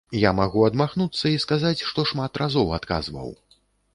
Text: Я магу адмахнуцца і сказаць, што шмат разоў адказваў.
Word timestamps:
Я 0.19 0.29
магу 0.37 0.63
адмахнуцца 0.67 1.25
і 1.33 1.41
сказаць, 1.43 1.85
што 1.89 2.07
шмат 2.11 2.41
разоў 2.45 2.67
адказваў. 2.79 3.29